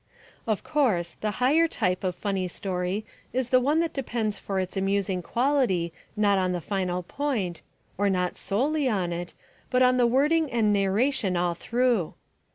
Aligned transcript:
Of 0.47 0.63
course 0.63 1.13
the 1.13 1.29
higher 1.37 1.67
type 1.67 2.03
of 2.03 2.15
funny 2.15 2.47
story 2.47 3.05
is 3.33 3.49
the 3.49 3.59
one 3.59 3.81
that 3.81 3.93
depends 3.93 4.39
for 4.39 4.59
its 4.59 4.75
amusing 4.75 5.21
quality 5.21 5.93
not 6.17 6.39
on 6.39 6.53
the 6.53 6.59
final 6.59 7.03
point, 7.03 7.61
or 7.99 8.09
not 8.09 8.35
solely 8.35 8.89
on 8.89 9.13
it, 9.13 9.35
but 9.69 9.83
on 9.83 9.97
the 9.97 10.07
wording 10.07 10.51
and 10.51 10.73
the 10.75 10.79
narration 10.79 11.37
all 11.37 11.53
through. 11.53 12.15